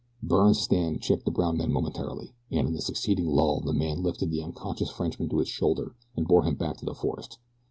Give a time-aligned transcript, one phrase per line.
[0.23, 4.31] Byrne's stand checked the brown men momentarily, and in the succeeding lull the man lifted
[4.31, 7.37] the unconscious Frenchman to his shoulder and bore him back to the forest.